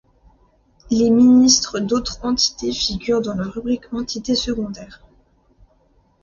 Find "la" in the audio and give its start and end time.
3.35-3.43